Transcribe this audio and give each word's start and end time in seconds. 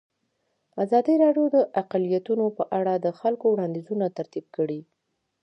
ازادي 0.83 1.13
راډیو 1.23 1.45
د 1.55 1.57
اقلیتونه 1.81 2.45
په 2.57 2.63
اړه 2.77 2.93
د 2.97 3.07
خلکو 3.19 3.45
وړاندیزونه 3.49 4.05
ترتیب 4.17 4.45
کړي. 4.55 4.81